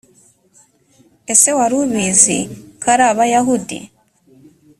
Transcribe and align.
ese 1.33 1.49
wari 1.57 1.75
ubizi 1.83 2.39
kari 2.81 3.03
abayahudi. 3.11 3.79